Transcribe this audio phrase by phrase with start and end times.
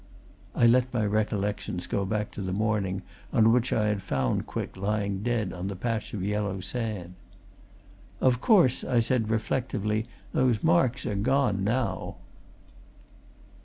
[0.55, 4.75] I let my recollections go back to the morning on which I had found Quick
[4.75, 7.13] lying dead on the patch of yellow sand.
[8.19, 12.15] "Of course," I said, reflectively, "those marks are gone, now."